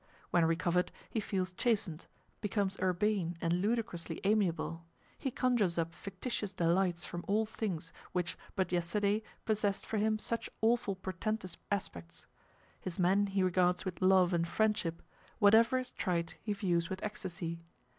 When 0.31 0.45
recovered, 0.45 0.91
he 1.11 1.19
feels 1.19 1.53
chastened, 1.53 2.07
becomes 2.41 2.75
urbane 2.81 3.37
and 3.39 3.61
ludicrously 3.61 4.19
amiable, 4.23 4.83
he 5.15 5.29
conjures 5.29 5.77
up 5.77 5.93
fictitious 5.93 6.53
delights 6.53 7.05
from 7.05 7.23
all 7.27 7.45
things 7.45 7.93
which, 8.11 8.35
but 8.55 8.71
yesterday, 8.71 9.21
possessed 9.45 9.85
for 9.85 9.99
him 9.99 10.17
such 10.17 10.49
awful 10.61 10.95
portentous 10.95 11.55
aspects. 11.69 12.25
His 12.79 12.97
men 12.97 13.27
he 13.27 13.43
regards 13.43 13.85
with 13.85 14.01
love 14.01 14.33
and 14.33 14.47
friendship; 14.47 15.03
whatever 15.37 15.77
is 15.77 15.91
trite 15.91 16.35
he 16.41 16.51
views 16.53 16.89
with 16.89 17.03
ecstasy. 17.03 17.59